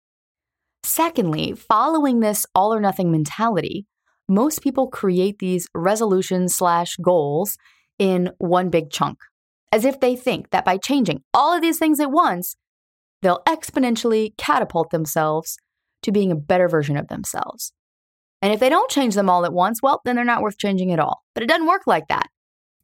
Secondly, 0.83 1.53
following 1.53 2.19
this 2.19 2.45
all 2.55 2.73
or 2.73 2.79
nothing 2.79 3.11
mentality, 3.11 3.85
most 4.27 4.63
people 4.63 4.87
create 4.87 5.39
these 5.39 5.67
resolutions 5.75 6.55
slash 6.55 6.95
goals 6.97 7.57
in 7.99 8.31
one 8.39 8.69
big 8.69 8.89
chunk, 8.89 9.19
as 9.71 9.85
if 9.85 9.99
they 9.99 10.15
think 10.15 10.49
that 10.49 10.65
by 10.65 10.77
changing 10.77 11.21
all 11.33 11.53
of 11.53 11.61
these 11.61 11.77
things 11.77 11.99
at 11.99 12.11
once, 12.11 12.55
they'll 13.21 13.43
exponentially 13.47 14.35
catapult 14.37 14.89
themselves 14.91 15.57
to 16.03 16.11
being 16.11 16.31
a 16.31 16.35
better 16.35 16.67
version 16.67 16.97
of 16.97 17.07
themselves. 17.07 17.73
And 18.41 18.51
if 18.51 18.59
they 18.59 18.69
don't 18.69 18.89
change 18.89 19.13
them 19.13 19.29
all 19.29 19.45
at 19.45 19.53
once, 19.53 19.81
well, 19.83 20.01
then 20.03 20.15
they're 20.15 20.25
not 20.25 20.41
worth 20.41 20.57
changing 20.57 20.91
at 20.91 20.99
all. 20.99 21.21
But 21.33 21.43
it 21.43 21.47
doesn't 21.47 21.67
work 21.67 21.83
like 21.85 22.07
that. 22.07 22.27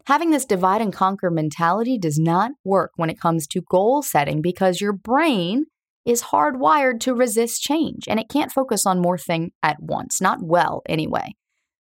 Having 0.06 0.30
this 0.30 0.46
divide 0.46 0.82
and 0.82 0.94
conquer 0.94 1.30
mentality 1.30 1.98
does 1.98 2.18
not 2.18 2.52
work 2.64 2.92
when 2.96 3.10
it 3.10 3.20
comes 3.20 3.48
to 3.48 3.62
goal 3.70 4.02
setting 4.02 4.42
because 4.42 4.80
your 4.80 4.94
brain 4.94 5.66
is 6.06 6.24
hardwired 6.24 7.02
to 7.02 7.14
resist 7.14 7.62
change 7.62 8.08
and 8.08 8.20
it 8.20 8.30
can't 8.30 8.52
focus 8.52 8.86
on 8.86 9.02
more 9.02 9.18
thing 9.18 9.52
at 9.62 9.82
once, 9.82 10.22
not 10.22 10.40
well 10.42 10.82
anyway. 10.88 11.34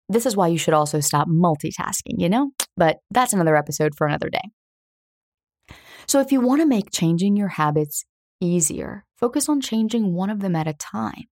This 0.10 0.26
is 0.26 0.36
why 0.36 0.48
you 0.50 0.58
should 0.58 0.74
also 0.74 1.00
stop 1.00 1.30
multitasking, 1.30 2.18
you 2.18 2.28
know? 2.28 2.52
But 2.76 2.98
that's 3.12 3.32
another 3.32 3.56
episode 3.56 3.94
for 3.96 4.06
another 4.08 4.30
day. 4.30 4.50
So 6.06 6.20
if 6.20 6.34
you 6.34 6.42
want 6.42 6.60
to 6.60 6.68
make 6.68 6.92
changing 6.92 7.38
your 7.38 7.48
habits 7.48 8.04
easier, 8.42 9.06
focus 9.16 9.48
on 9.48 9.62
changing 9.62 10.14
one 10.14 10.30
of 10.30 10.42
them 10.42 10.56
at 10.56 10.68
a 10.68 10.74
time. 10.74 11.26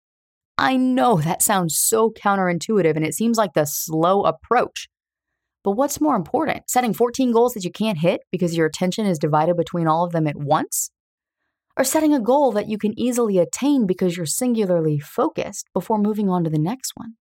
I 0.58 0.78
know 0.78 1.18
that 1.22 1.42
sounds 1.42 1.78
so 1.78 2.12
counterintuitive 2.12 2.96
and 2.96 3.06
it 3.06 3.16
seems 3.16 3.38
like 3.38 3.54
the 3.54 3.66
slow 3.66 4.24
approach. 4.24 4.88
But 5.64 5.72
what's 5.72 6.00
more 6.00 6.16
important, 6.16 6.70
setting 6.70 6.94
14 6.94 7.32
goals 7.32 7.54
that 7.54 7.64
you 7.64 7.72
can't 7.72 7.98
hit 7.98 8.22
because 8.32 8.56
your 8.56 8.68
attention 8.68 9.06
is 9.06 9.20
divided 9.20 9.58
between 9.58 9.88
all 9.88 10.06
of 10.06 10.12
them 10.12 10.28
at 10.28 10.36
once? 10.36 10.92
Or 11.78 11.84
setting 11.84 12.14
a 12.14 12.20
goal 12.20 12.52
that 12.52 12.68
you 12.68 12.78
can 12.78 12.98
easily 13.00 13.38
attain 13.38 13.86
because 13.86 14.16
you're 14.18 14.26
singularly 14.26 15.00
focused 15.00 15.68
before 15.74 15.98
moving 15.98 16.30
on 16.30 16.44
to 16.44 16.50
the 16.50 16.60
next 16.60 16.92
one? 16.96 17.16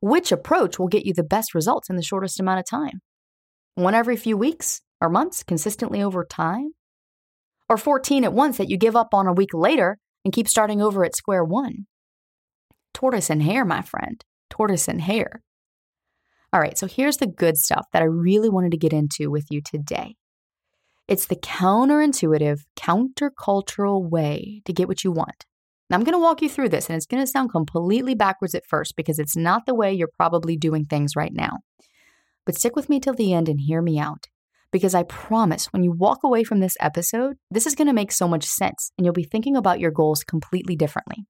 Which 0.00 0.30
approach 0.30 0.78
will 0.78 0.88
get 0.88 1.06
you 1.06 1.14
the 1.14 1.22
best 1.22 1.54
results 1.54 1.88
in 1.88 1.96
the 1.96 2.02
shortest 2.02 2.38
amount 2.38 2.60
of 2.60 2.66
time? 2.66 3.00
One 3.76 3.94
every 3.94 4.16
few 4.16 4.36
weeks 4.36 4.82
or 5.00 5.08
months, 5.08 5.42
consistently 5.42 6.02
over 6.02 6.24
time? 6.24 6.72
Or 7.68 7.76
14 7.76 8.24
at 8.24 8.32
once 8.32 8.58
that 8.58 8.70
you 8.70 8.76
give 8.76 8.96
up 8.96 9.12
on 9.12 9.26
a 9.26 9.32
week 9.32 9.52
later 9.52 9.98
and 10.24 10.32
keep 10.32 10.48
starting 10.48 10.80
over 10.80 11.04
at 11.04 11.16
square 11.16 11.44
one? 11.44 11.86
Tortoise 12.94 13.30
and 13.30 13.42
hare, 13.42 13.64
my 13.64 13.82
friend. 13.82 14.24
Tortoise 14.50 14.88
and 14.88 15.00
hare. 15.00 15.42
All 16.52 16.60
right, 16.60 16.78
so 16.78 16.86
here's 16.86 17.18
the 17.18 17.26
good 17.26 17.56
stuff 17.56 17.86
that 17.92 18.02
I 18.02 18.06
really 18.06 18.48
wanted 18.48 18.70
to 18.70 18.78
get 18.78 18.92
into 18.92 19.30
with 19.30 19.46
you 19.50 19.60
today. 19.60 20.14
It's 21.08 21.26
the 21.26 21.36
counterintuitive, 21.36 22.60
countercultural 22.76 24.08
way 24.08 24.62
to 24.64 24.72
get 24.72 24.88
what 24.88 25.04
you 25.04 25.12
want. 25.12 25.44
Now, 25.88 25.96
I'm 25.96 26.04
going 26.04 26.14
to 26.14 26.18
walk 26.18 26.42
you 26.42 26.48
through 26.48 26.70
this, 26.70 26.88
and 26.88 26.96
it's 26.96 27.06
going 27.06 27.22
to 27.22 27.30
sound 27.30 27.52
completely 27.52 28.14
backwards 28.14 28.54
at 28.54 28.66
first 28.66 28.96
because 28.96 29.18
it's 29.18 29.36
not 29.36 29.66
the 29.66 29.74
way 29.74 29.92
you're 29.92 30.08
probably 30.16 30.56
doing 30.56 30.84
things 30.84 31.14
right 31.14 31.32
now. 31.32 31.58
But 32.44 32.56
stick 32.56 32.74
with 32.74 32.88
me 32.88 32.98
till 32.98 33.14
the 33.14 33.32
end 33.32 33.48
and 33.48 33.60
hear 33.60 33.82
me 33.82 33.98
out. 33.98 34.26
Because 34.76 34.94
I 34.94 35.04
promise 35.04 35.72
when 35.72 35.82
you 35.82 35.90
walk 35.90 36.18
away 36.22 36.44
from 36.44 36.60
this 36.60 36.76
episode, 36.80 37.38
this 37.50 37.64
is 37.64 37.74
going 37.74 37.86
to 37.86 37.94
make 37.94 38.12
so 38.12 38.28
much 38.28 38.44
sense 38.44 38.92
and 38.98 39.06
you'll 39.06 39.14
be 39.14 39.24
thinking 39.24 39.56
about 39.56 39.80
your 39.80 39.90
goals 39.90 40.22
completely 40.22 40.76
differently. 40.76 41.24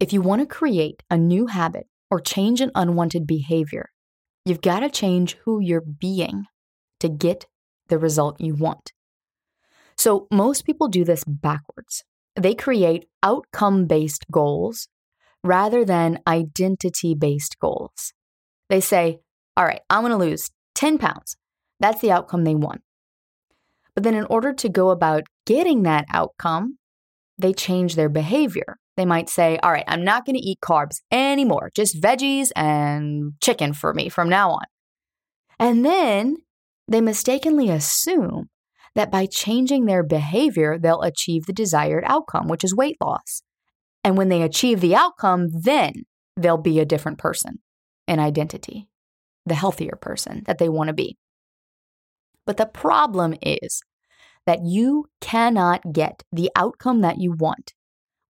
If 0.00 0.12
you 0.12 0.20
want 0.20 0.40
to 0.42 0.46
create 0.46 1.04
a 1.08 1.16
new 1.16 1.46
habit 1.46 1.86
or 2.10 2.18
change 2.18 2.60
an 2.60 2.72
unwanted 2.74 3.24
behavior, 3.24 3.90
you've 4.44 4.62
got 4.62 4.80
to 4.80 4.90
change 4.90 5.36
who 5.44 5.60
you're 5.60 5.80
being 5.80 6.46
to 6.98 7.08
get 7.08 7.46
the 7.86 8.00
result 8.00 8.40
you 8.40 8.56
want. 8.56 8.90
So, 9.96 10.26
most 10.32 10.66
people 10.66 10.88
do 10.88 11.04
this 11.04 11.22
backwards. 11.22 12.02
They 12.34 12.56
create 12.56 13.04
outcome 13.22 13.86
based 13.86 14.26
goals 14.32 14.88
rather 15.44 15.84
than 15.84 16.18
identity 16.26 17.14
based 17.14 17.60
goals. 17.60 18.12
They 18.68 18.80
say, 18.80 19.20
All 19.56 19.64
right, 19.64 19.82
I'm 19.88 20.02
going 20.02 20.10
to 20.10 20.16
lose 20.16 20.50
10 20.74 20.98
pounds. 20.98 21.36
That's 21.84 22.00
the 22.00 22.12
outcome 22.12 22.44
they 22.44 22.54
want. 22.54 22.80
But 23.94 24.04
then, 24.04 24.14
in 24.14 24.24
order 24.30 24.54
to 24.54 24.68
go 24.70 24.88
about 24.88 25.24
getting 25.44 25.82
that 25.82 26.06
outcome, 26.08 26.78
they 27.36 27.52
change 27.52 27.94
their 27.94 28.08
behavior. 28.08 28.78
They 28.96 29.04
might 29.04 29.28
say, 29.28 29.58
All 29.58 29.70
right, 29.70 29.84
I'm 29.86 30.02
not 30.02 30.24
going 30.24 30.36
to 30.36 30.40
eat 30.40 30.60
carbs 30.62 31.02
anymore, 31.12 31.70
just 31.76 32.00
veggies 32.00 32.48
and 32.56 33.34
chicken 33.42 33.74
for 33.74 33.92
me 33.92 34.08
from 34.08 34.30
now 34.30 34.52
on. 34.52 34.64
And 35.58 35.84
then 35.84 36.36
they 36.88 37.02
mistakenly 37.02 37.68
assume 37.68 38.48
that 38.94 39.12
by 39.12 39.26
changing 39.26 39.84
their 39.84 40.02
behavior, 40.02 40.78
they'll 40.78 41.02
achieve 41.02 41.44
the 41.44 41.52
desired 41.52 42.04
outcome, 42.06 42.48
which 42.48 42.64
is 42.64 42.74
weight 42.74 42.96
loss. 42.98 43.42
And 44.02 44.16
when 44.16 44.30
they 44.30 44.40
achieve 44.40 44.80
the 44.80 44.96
outcome, 44.96 45.48
then 45.52 46.04
they'll 46.34 46.56
be 46.56 46.80
a 46.80 46.86
different 46.86 47.18
person 47.18 47.58
an 48.08 48.20
identity, 48.20 48.88
the 49.44 49.54
healthier 49.54 49.98
person 50.00 50.44
that 50.46 50.56
they 50.56 50.70
want 50.70 50.88
to 50.88 50.94
be. 50.94 51.18
But 52.46 52.56
the 52.56 52.66
problem 52.66 53.34
is 53.42 53.82
that 54.46 54.64
you 54.64 55.06
cannot 55.20 55.92
get 55.92 56.22
the 56.32 56.50
outcome 56.54 57.00
that 57.00 57.18
you 57.18 57.32
want 57.32 57.72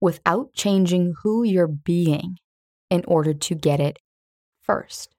without 0.00 0.52
changing 0.54 1.14
who 1.23 1.42
you're 1.42 1.66
being 1.66 2.37
in 2.90 3.04
order 3.06 3.35
to 3.35 3.54
get 3.54 3.80
it 3.80 3.99
first. 4.62 5.14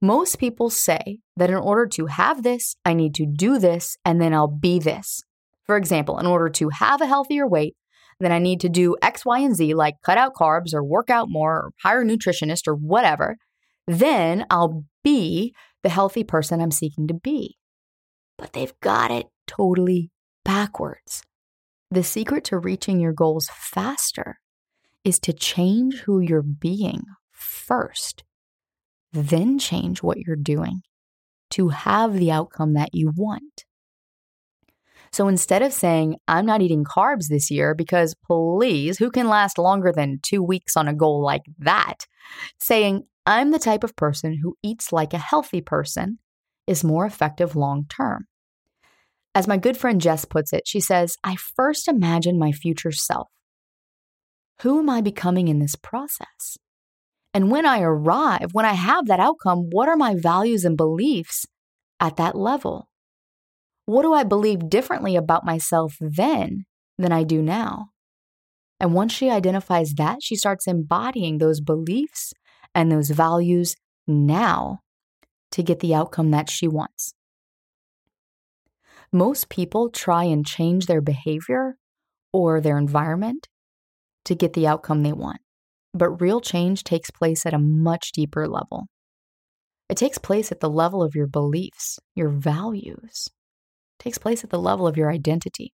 Most 0.00 0.38
people 0.38 0.68
say 0.68 1.20
that 1.36 1.48
in 1.48 1.56
order 1.56 1.86
to 1.86 2.06
have 2.06 2.42
this, 2.42 2.76
I 2.84 2.92
need 2.92 3.14
to 3.14 3.26
do 3.26 3.58
this 3.58 3.96
and 4.04 4.20
then 4.20 4.34
I'll 4.34 4.46
be 4.48 4.78
this. 4.78 5.22
For 5.64 5.76
example, 5.76 6.18
in 6.18 6.26
order 6.26 6.48
to 6.50 6.68
have 6.68 7.00
a 7.00 7.06
healthier 7.06 7.46
weight, 7.46 7.76
then 8.20 8.32
I 8.32 8.38
need 8.38 8.60
to 8.60 8.68
do 8.68 8.96
X, 9.02 9.24
Y, 9.24 9.40
and 9.40 9.54
Z, 9.54 9.74
like 9.74 9.94
cut 10.02 10.18
out 10.18 10.34
carbs 10.34 10.74
or 10.74 10.84
work 10.84 11.10
out 11.10 11.28
more 11.30 11.54
or 11.54 11.70
hire 11.82 12.02
a 12.02 12.04
nutritionist 12.04 12.66
or 12.66 12.74
whatever. 12.74 13.36
Then 13.86 14.46
I'll 14.50 14.84
be 15.02 15.54
the 15.82 15.88
healthy 15.88 16.24
person 16.24 16.60
I'm 16.60 16.70
seeking 16.70 17.06
to 17.08 17.14
be. 17.14 17.56
But 18.38 18.52
they've 18.52 18.78
got 18.80 19.10
it 19.10 19.26
totally 19.46 20.10
backwards. 20.44 21.22
The 21.90 22.02
secret 22.02 22.44
to 22.44 22.58
reaching 22.58 23.00
your 23.00 23.12
goals 23.12 23.48
faster 23.52 24.38
is 25.04 25.18
to 25.20 25.32
change 25.32 26.00
who 26.00 26.20
you're 26.20 26.42
being 26.42 27.04
first 27.30 28.24
then 29.24 29.58
change 29.58 30.02
what 30.02 30.18
you're 30.18 30.36
doing 30.36 30.82
to 31.50 31.68
have 31.68 32.14
the 32.14 32.30
outcome 32.30 32.74
that 32.74 32.90
you 32.92 33.12
want. 33.14 33.64
So 35.12 35.28
instead 35.28 35.62
of 35.62 35.72
saying, 35.72 36.16
I'm 36.28 36.44
not 36.44 36.60
eating 36.60 36.84
carbs 36.84 37.28
this 37.28 37.50
year 37.50 37.74
because 37.74 38.14
please, 38.14 38.98
who 38.98 39.10
can 39.10 39.28
last 39.28 39.56
longer 39.56 39.92
than 39.92 40.20
two 40.22 40.42
weeks 40.42 40.76
on 40.76 40.88
a 40.88 40.94
goal 40.94 41.22
like 41.22 41.44
that? 41.58 42.06
Saying, 42.60 43.04
I'm 43.24 43.52
the 43.52 43.58
type 43.58 43.84
of 43.84 43.96
person 43.96 44.36
who 44.36 44.56
eats 44.62 44.92
like 44.92 45.14
a 45.14 45.18
healthy 45.18 45.60
person 45.60 46.18
is 46.66 46.84
more 46.84 47.06
effective 47.06 47.56
long 47.56 47.86
term. 47.88 48.26
As 49.34 49.46
my 49.46 49.56
good 49.58 49.76
friend 49.76 50.00
Jess 50.00 50.24
puts 50.24 50.52
it, 50.52 50.62
she 50.66 50.80
says, 50.80 51.16
I 51.22 51.36
first 51.36 51.88
imagine 51.88 52.38
my 52.38 52.52
future 52.52 52.92
self. 52.92 53.28
Who 54.62 54.78
am 54.78 54.88
I 54.88 55.02
becoming 55.02 55.48
in 55.48 55.58
this 55.58 55.76
process? 55.76 56.56
And 57.34 57.50
when 57.50 57.66
I 57.66 57.82
arrive, 57.82 58.48
when 58.52 58.64
I 58.64 58.72
have 58.72 59.06
that 59.06 59.20
outcome, 59.20 59.68
what 59.70 59.90
are 59.90 59.96
my 59.96 60.14
values 60.16 60.64
and 60.64 60.74
beliefs 60.74 61.44
at 62.00 62.16
that 62.16 62.34
level? 62.34 62.88
What 63.84 64.02
do 64.02 64.14
I 64.14 64.24
believe 64.24 64.70
differently 64.70 65.16
about 65.16 65.44
myself 65.44 65.96
then 66.00 66.64
than 66.96 67.12
I 67.12 67.22
do 67.22 67.42
now? 67.42 67.88
And 68.80 68.94
once 68.94 69.12
she 69.12 69.28
identifies 69.28 69.92
that, 69.98 70.22
she 70.22 70.34
starts 70.34 70.66
embodying 70.66 71.36
those 71.38 71.60
beliefs 71.60 72.32
and 72.74 72.90
those 72.90 73.10
values 73.10 73.76
now 74.06 74.80
to 75.52 75.62
get 75.62 75.80
the 75.80 75.94
outcome 75.94 76.30
that 76.30 76.50
she 76.50 76.68
wants. 76.68 77.14
Most 79.12 79.48
people 79.48 79.90
try 79.90 80.24
and 80.24 80.46
change 80.46 80.86
their 80.86 81.00
behavior 81.00 81.76
or 82.32 82.60
their 82.60 82.78
environment 82.78 83.48
to 84.24 84.34
get 84.34 84.52
the 84.52 84.66
outcome 84.66 85.02
they 85.02 85.12
want. 85.12 85.40
But 85.94 86.20
real 86.20 86.40
change 86.40 86.84
takes 86.84 87.10
place 87.10 87.46
at 87.46 87.54
a 87.54 87.58
much 87.58 88.12
deeper 88.12 88.46
level. 88.46 88.86
It 89.88 89.96
takes 89.96 90.18
place 90.18 90.50
at 90.50 90.60
the 90.60 90.68
level 90.68 91.02
of 91.02 91.14
your 91.14 91.28
beliefs, 91.28 91.98
your 92.14 92.28
values. 92.28 93.28
It 93.98 94.02
takes 94.02 94.18
place 94.18 94.42
at 94.42 94.50
the 94.50 94.58
level 94.58 94.86
of 94.86 94.96
your 94.96 95.10
identity. 95.10 95.72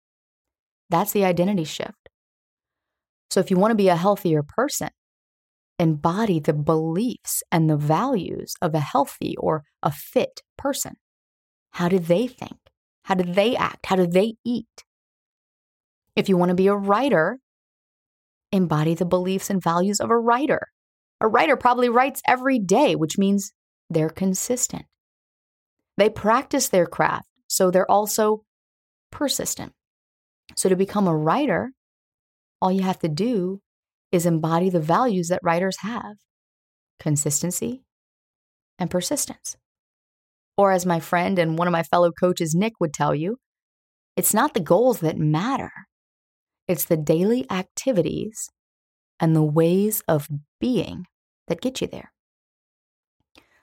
That's 0.90 1.12
the 1.12 1.24
identity 1.24 1.64
shift. 1.64 2.08
So 3.30 3.40
if 3.40 3.50
you 3.50 3.58
want 3.58 3.72
to 3.72 3.76
be 3.76 3.88
a 3.88 3.96
healthier 3.96 4.42
person, 4.42 4.88
embody 5.78 6.40
the 6.40 6.52
beliefs 6.52 7.42
and 7.52 7.68
the 7.68 7.76
values 7.76 8.54
of 8.60 8.74
a 8.74 8.80
healthy 8.80 9.36
or 9.38 9.64
a 9.82 9.92
fit 9.92 10.42
person. 10.56 10.96
How 11.72 11.88
do 11.88 11.98
they 11.98 12.26
think? 12.26 12.58
How 13.04 13.14
do 13.14 13.24
they 13.24 13.56
act? 13.56 13.86
How 13.86 13.96
do 13.96 14.06
they 14.06 14.34
eat? 14.44 14.84
If 16.16 16.28
you 16.28 16.36
want 16.36 16.50
to 16.50 16.54
be 16.54 16.66
a 16.66 16.74
writer, 16.74 17.38
embody 18.50 18.94
the 18.94 19.04
beliefs 19.04 19.50
and 19.50 19.62
values 19.62 20.00
of 20.00 20.10
a 20.10 20.18
writer. 20.18 20.68
A 21.20 21.28
writer 21.28 21.56
probably 21.56 21.88
writes 21.88 22.22
every 22.26 22.58
day, 22.58 22.96
which 22.96 23.18
means 23.18 23.52
they're 23.90 24.10
consistent. 24.10 24.84
They 25.96 26.10
practice 26.10 26.68
their 26.68 26.86
craft, 26.86 27.28
so 27.48 27.70
they're 27.70 27.90
also 27.90 28.42
persistent. 29.10 29.72
So 30.56 30.68
to 30.68 30.76
become 30.76 31.06
a 31.06 31.16
writer, 31.16 31.72
all 32.60 32.72
you 32.72 32.82
have 32.82 32.98
to 33.00 33.08
do 33.08 33.60
is 34.12 34.26
embody 34.26 34.70
the 34.70 34.80
values 34.80 35.28
that 35.28 35.40
writers 35.42 35.78
have 35.78 36.16
consistency 36.98 37.82
and 38.78 38.90
persistence. 38.90 39.56
Or, 40.56 40.72
as 40.72 40.84
my 40.84 40.98
friend 40.98 41.38
and 41.38 41.56
one 41.56 41.68
of 41.68 41.72
my 41.72 41.84
fellow 41.84 42.10
coaches, 42.10 42.54
Nick, 42.54 42.74
would 42.80 42.92
tell 42.92 43.14
you, 43.14 43.38
it's 44.16 44.34
not 44.34 44.54
the 44.54 44.60
goals 44.60 45.00
that 45.00 45.16
matter, 45.16 45.70
it's 46.66 46.84
the 46.84 46.96
daily 46.96 47.48
activities 47.50 48.50
and 49.20 49.34
the 49.34 49.42
ways 49.42 50.02
of 50.08 50.28
being 50.60 51.06
that 51.46 51.60
get 51.60 51.80
you 51.80 51.86
there. 51.86 52.12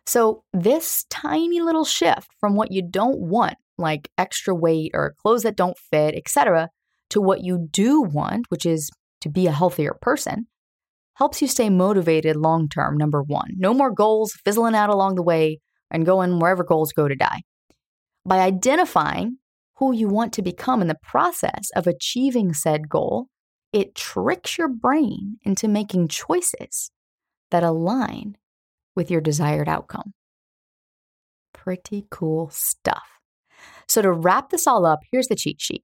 So, 0.06 0.44
this 0.54 1.06
tiny 1.10 1.62
little 1.62 1.86
shift 1.86 2.28
from 2.40 2.56
what 2.56 2.72
you 2.72 2.82
don't 2.88 3.20
want, 3.20 3.56
like 3.78 4.10
extra 4.18 4.54
weight 4.54 4.92
or 4.94 5.16
clothes 5.22 5.44
that 5.44 5.58
don't 5.58 5.78
fit, 5.78 6.16
etc., 6.16 6.70
to 7.10 7.22
what 7.22 7.44
you 7.44 7.68
do 7.72 8.02
want, 8.02 8.46
which 8.50 8.66
is 8.66 8.90
to 9.26 9.30
be 9.30 9.48
a 9.48 9.52
healthier 9.52 9.96
person, 10.02 10.46
helps 11.16 11.42
you 11.42 11.48
stay 11.48 11.68
motivated 11.68 12.36
long 12.36 12.70
term, 12.70 12.96
number 12.96 13.24
one. 13.24 13.50
No 13.58 13.74
more 13.74 13.92
goals 13.92 14.34
fizzling 14.46 14.76
out 14.76 14.92
along 14.92 15.16
the 15.16 15.24
way 15.24 15.60
and 15.90 16.06
going 16.06 16.40
wherever 16.40 16.64
goals 16.64 16.94
go 16.94 17.08
to 17.08 17.16
die. 17.16 17.42
By 18.24 18.40
identifying 18.40 19.38
who 19.78 19.94
you 19.94 20.08
want 20.08 20.32
to 20.34 20.44
become 20.44 20.80
in 20.82 20.88
the 20.88 21.00
process 21.02 21.72
of 21.76 21.88
achieving 21.88 22.54
said 22.54 22.88
goal, 22.88 23.28
it 23.74 23.96
tricks 23.96 24.60
your 24.60 24.68
brain 24.68 25.38
into 25.42 25.68
making 25.68 26.08
choices 26.08 26.92
that 27.50 27.64
align 27.64 28.38
with 28.96 29.10
your 29.10 29.22
desired 29.22 29.68
outcome. 29.68 30.14
Pretty 31.52 32.06
cool 32.12 32.50
stuff. 32.52 33.08
So, 33.88 34.04
to 34.04 34.12
wrap 34.12 34.52
this 34.52 34.68
all 34.68 34.86
up, 34.86 35.00
here's 35.12 35.28
the 35.28 35.36
cheat 35.36 35.60
sheet. 35.60 35.84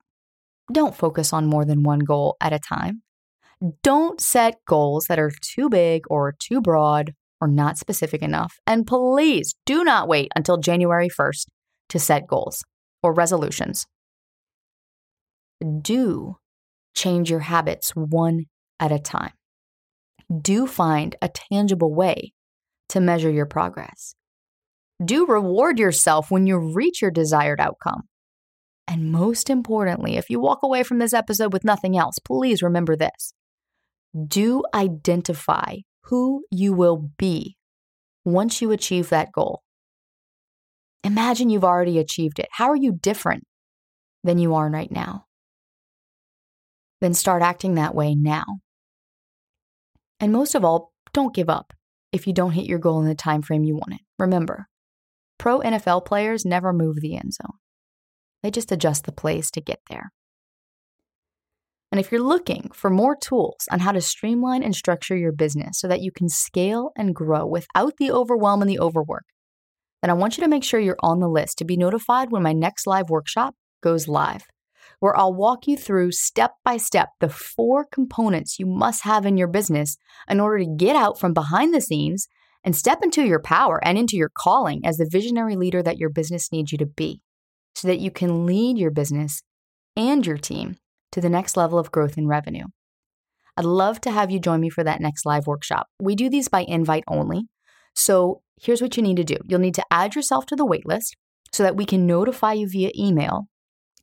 Don't 0.72 0.96
focus 0.96 1.34
on 1.34 1.48
more 1.48 1.66
than 1.66 1.82
one 1.82 2.00
goal 2.00 2.38
at 2.40 2.54
a 2.54 2.60
time. 2.60 3.02
Don't 3.84 4.20
set 4.20 4.56
goals 4.68 5.06
that 5.06 5.20
are 5.20 5.32
too 5.42 5.70
big 5.70 6.04
or 6.10 6.36
too 6.40 6.62
broad 6.62 7.14
or 7.40 7.48
not 7.48 7.78
specific 7.78 8.22
enough. 8.22 8.58
And 8.66 8.88
please 8.88 9.54
do 9.66 9.84
not 9.84 10.08
wait 10.08 10.32
until 10.36 10.58
January 10.58 11.10
1st 11.10 11.46
to 11.90 12.00
set 12.00 12.28
goals 12.28 12.64
or 13.04 13.14
resolutions. 13.14 13.86
Do 15.82 16.38
change 16.96 17.30
your 17.30 17.42
habits 17.42 17.92
one 17.92 18.46
at 18.80 18.92
a 18.92 19.00
time. 19.00 19.34
Do 20.42 20.66
find 20.66 21.16
a 21.22 21.30
tangible 21.30 21.94
way 21.94 22.34
to 22.90 23.00
measure 23.00 23.30
your 23.30 23.46
progress. 23.46 24.16
Do 25.04 25.26
reward 25.26 25.80
yourself 25.80 26.32
when 26.32 26.48
you 26.48 26.58
reach 26.58 27.02
your 27.02 27.12
desired 27.12 27.60
outcome. 27.60 28.04
And 28.88 29.12
most 29.12 29.50
importantly, 29.50 30.18
if 30.18 30.30
you 30.30 30.40
walk 30.40 30.60
away 30.64 30.84
from 30.84 31.00
this 31.00 31.14
episode 31.14 31.54
with 31.54 31.64
nothing 31.64 31.98
else, 31.98 32.20
please 32.20 32.62
remember 32.62 32.96
this 32.96 33.34
do 34.28 34.64
identify 34.74 35.78
who 36.06 36.44
you 36.52 36.74
will 36.74 37.12
be 37.18 37.58
once 38.26 38.62
you 38.62 38.72
achieve 38.72 39.10
that 39.10 39.32
goal. 39.32 39.64
Imagine 41.04 41.50
you've 41.50 41.64
already 41.64 41.98
achieved 41.98 42.40
it. 42.40 42.48
How 42.52 42.70
are 42.70 42.76
you 42.76 42.92
different 42.92 43.44
than 44.24 44.38
you 44.38 44.54
are 44.54 44.70
right 44.70 44.92
now? 44.92 45.26
Then 47.00 47.14
start 47.14 47.42
acting 47.42 47.76
that 47.76 47.96
way 47.96 48.14
now. 48.14 48.46
And 50.20 50.32
most 50.32 50.54
of 50.54 50.64
all, 50.64 50.92
don't 51.14 51.34
give 51.34 51.50
up 51.50 51.74
if 52.12 52.28
you 52.28 52.34
don't 52.34 52.52
hit 52.52 52.66
your 52.66 52.78
goal 52.78 53.02
in 53.02 53.08
the 53.08 53.16
time 53.16 53.42
frame 53.42 53.64
you 53.64 53.74
want 53.74 53.94
it. 53.94 54.02
Remember, 54.20 54.68
pro 55.40 55.60
NFL 55.60 56.06
players 56.06 56.46
never 56.46 56.72
move 56.72 56.98
the 57.02 57.16
end 57.16 57.34
zone. 57.34 57.58
They 58.44 58.52
just 58.52 58.72
adjust 58.72 59.06
the 59.06 59.12
plays 59.12 59.50
to 59.52 59.62
get 59.62 59.80
there. 59.90 60.12
And 61.92 62.00
if 62.00 62.12
you're 62.12 62.22
looking 62.22 62.72
for 62.74 62.90
more 62.90 63.18
tools 63.18 63.68
on 63.70 63.80
how 63.80 63.92
to 63.92 64.00
streamline 64.00 64.64
and 64.64 64.74
structure 64.74 65.16
your 65.16 65.34
business 65.34 65.80
so 65.80 65.90
that 65.90 66.02
you 66.02 66.12
can 66.12 66.30
scale 66.30 66.92
and 66.96 67.14
grow 67.14 67.46
without 67.46 67.98
the 67.98 68.12
overwhelm 68.12 68.62
and 68.62 68.70
the 68.70 68.80
overwork, 68.80 69.26
then 70.02 70.10
I 70.10 70.14
want 70.14 70.38
you 70.38 70.44
to 70.44 70.50
make 70.50 70.64
sure 70.64 70.80
you're 70.80 70.96
on 71.02 71.20
the 71.20 71.28
list 71.28 71.58
to 71.58 71.66
be 71.66 71.76
notified 71.76 72.32
when 72.32 72.44
my 72.44 72.54
next 72.54 72.88
live 72.88 73.10
workshop 73.10 73.56
goes 73.84 74.08
live, 74.08 74.46
where 75.00 75.18
I'll 75.18 75.34
walk 75.34 75.68
you 75.68 75.76
through 75.76 76.14
step 76.14 76.54
by 76.64 76.78
step 76.78 77.10
the 77.20 77.30
four 77.30 77.86
components 77.92 78.58
you 78.58 78.66
must 78.66 79.04
have 79.04 79.26
in 79.26 79.38
your 79.38 79.50
business 79.50 79.98
in 80.30 80.40
order 80.40 80.60
to 80.64 80.76
get 80.78 80.96
out 80.96 81.20
from 81.20 81.34
behind 81.34 81.74
the 81.74 81.82
scenes 81.82 82.28
and 82.64 82.76
step 82.76 83.00
into 83.04 83.24
your 83.24 83.42
power 83.42 83.84
and 83.84 83.98
into 83.98 84.16
your 84.16 84.32
calling 84.34 84.82
as 84.86 84.98
the 84.98 85.10
visionary 85.10 85.56
leader 85.56 85.84
that 85.84 85.98
your 85.98 86.10
business 86.10 86.52
needs 86.52 86.72
you 86.72 86.78
to 86.78 86.86
be 86.86 87.22
so 87.76 87.88
that 87.88 88.00
you 88.00 88.12
can 88.12 88.46
lead 88.46 88.78
your 88.78 88.92
business 88.92 89.44
and 89.98 90.26
your 90.26 90.38
team 90.38 90.78
to 91.12 91.22
the 91.22 91.30
next 91.30 91.58
level 91.58 91.78
of 91.78 91.92
growth 91.92 92.18
and 92.18 92.28
revenue. 92.28 92.66
I'd 93.58 93.66
love 93.66 94.00
to 94.02 94.12
have 94.12 94.32
you 94.32 94.40
join 94.40 94.62
me 94.62 94.70
for 94.70 94.84
that 94.84 95.02
next 95.02 95.26
live 95.26 95.48
workshop. 95.48 95.88
We 96.02 96.16
do 96.16 96.30
these 96.30 96.48
by 96.48 96.62
invite 96.62 97.04
only. 97.08 97.44
So 97.96 98.42
here's 98.62 98.82
what 98.82 98.96
you 98.96 99.04
need 99.04 99.18
to 99.18 99.24
do 99.24 99.38
you'll 99.46 99.60
need 99.60 99.76
to 99.76 99.86
add 99.92 100.16
yourself 100.16 100.46
to 100.48 100.56
the 100.56 100.66
waitlist 100.66 101.12
so 101.52 101.64
that 101.64 101.76
we 101.76 101.86
can 101.86 102.08
notify 102.08 102.54
you 102.54 102.68
via 102.68 102.92
email 102.98 103.48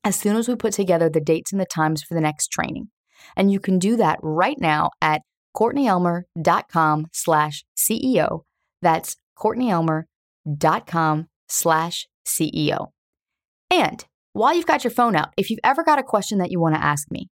as 0.04 0.16
soon 0.16 0.36
as 0.36 0.48
we 0.48 0.54
put 0.54 0.72
together 0.72 1.08
the 1.08 1.20
dates 1.20 1.52
and 1.52 1.60
the 1.60 1.66
times 1.66 2.02
for 2.02 2.14
the 2.14 2.20
next 2.20 2.48
training. 2.48 2.88
And 3.36 3.50
you 3.50 3.60
can 3.60 3.78
do 3.78 3.96
that 3.96 4.18
right 4.22 4.56
now 4.60 4.90
at 5.02 5.22
courtneyelmer.com 5.56 7.06
slash 7.12 7.64
CEO. 7.76 8.42
That's 8.80 9.16
courtneyelmer.com 9.38 11.26
slash 11.48 12.06
CEO. 12.26 12.88
And 13.70 14.04
while 14.38 14.54
you've 14.54 14.66
got 14.66 14.84
your 14.84 14.92
phone 14.92 15.16
out, 15.16 15.30
if 15.36 15.50
you've 15.50 15.58
ever 15.64 15.82
got 15.82 15.98
a 15.98 16.04
question 16.04 16.38
that 16.38 16.50
you 16.50 16.60
want 16.60 16.76
to 16.76 16.84
ask 16.84 17.10
me, 17.10 17.28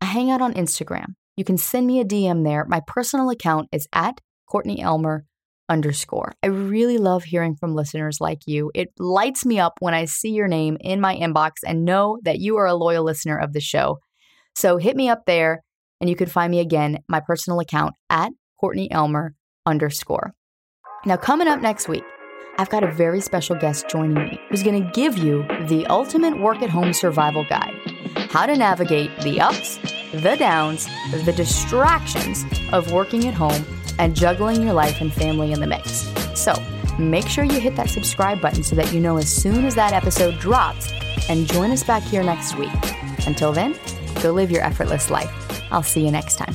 I 0.00 0.06
hang 0.06 0.30
out 0.30 0.40
on 0.40 0.54
Instagram. 0.54 1.14
You 1.36 1.44
can 1.44 1.58
send 1.58 1.86
me 1.86 2.00
a 2.00 2.04
DM 2.04 2.44
there. 2.44 2.64
My 2.64 2.80
personal 2.86 3.28
account 3.28 3.68
is 3.72 3.86
at 3.92 4.20
Courtney 4.48 4.80
Elmer 4.80 5.26
underscore. 5.68 6.32
I 6.42 6.46
really 6.46 6.96
love 6.96 7.24
hearing 7.24 7.56
from 7.56 7.74
listeners 7.74 8.20
like 8.20 8.42
you. 8.46 8.70
It 8.74 8.88
lights 8.98 9.44
me 9.44 9.58
up 9.58 9.74
when 9.80 9.92
I 9.92 10.06
see 10.06 10.30
your 10.30 10.48
name 10.48 10.78
in 10.80 11.00
my 11.00 11.14
inbox 11.14 11.56
and 11.66 11.84
know 11.84 12.18
that 12.22 12.38
you 12.38 12.56
are 12.56 12.66
a 12.66 12.74
loyal 12.74 13.04
listener 13.04 13.38
of 13.38 13.52
the 13.52 13.60
show. 13.60 13.98
So 14.54 14.78
hit 14.78 14.96
me 14.96 15.08
up 15.10 15.24
there 15.26 15.62
and 16.00 16.08
you 16.08 16.16
can 16.16 16.28
find 16.28 16.50
me 16.50 16.60
again, 16.60 17.00
my 17.08 17.20
personal 17.20 17.60
account 17.60 17.94
at 18.08 18.32
Courtney 18.58 18.90
Elmer 18.90 19.34
underscore. 19.66 20.32
Now, 21.04 21.16
coming 21.18 21.48
up 21.48 21.60
next 21.60 21.86
week, 21.86 22.04
I've 22.56 22.70
got 22.70 22.84
a 22.84 22.92
very 22.92 23.20
special 23.20 23.56
guest 23.56 23.88
joining 23.88 24.14
me 24.14 24.40
who's 24.48 24.62
going 24.62 24.82
to 24.82 24.90
give 24.92 25.18
you 25.18 25.44
the 25.66 25.86
ultimate 25.88 26.38
work 26.38 26.62
at 26.62 26.70
home 26.70 26.92
survival 26.92 27.44
guide 27.44 27.74
how 28.30 28.46
to 28.46 28.56
navigate 28.56 29.16
the 29.20 29.40
ups, 29.40 29.78
the 30.12 30.36
downs, 30.36 30.88
the 31.24 31.32
distractions 31.32 32.44
of 32.72 32.90
working 32.90 33.28
at 33.28 33.34
home 33.34 33.64
and 33.98 34.16
juggling 34.16 34.60
your 34.62 34.72
life 34.72 35.00
and 35.00 35.12
family 35.12 35.52
in 35.52 35.60
the 35.60 35.66
mix. 35.66 36.12
So 36.34 36.54
make 36.98 37.28
sure 37.28 37.44
you 37.44 37.60
hit 37.60 37.76
that 37.76 37.90
subscribe 37.90 38.40
button 38.40 38.64
so 38.64 38.74
that 38.76 38.92
you 38.92 39.00
know 39.00 39.18
as 39.18 39.28
soon 39.28 39.64
as 39.64 39.76
that 39.76 39.92
episode 39.92 40.40
drops 40.40 40.92
and 41.28 41.46
join 41.46 41.70
us 41.70 41.84
back 41.84 42.02
here 42.02 42.24
next 42.24 42.56
week. 42.56 42.72
Until 43.26 43.52
then, 43.52 43.78
go 44.20 44.32
live 44.32 44.50
your 44.50 44.62
effortless 44.62 45.10
life. 45.10 45.30
I'll 45.70 45.82
see 45.82 46.04
you 46.04 46.10
next 46.10 46.36
time. 46.36 46.54